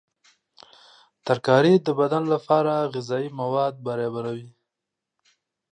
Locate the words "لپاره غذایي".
2.33-3.29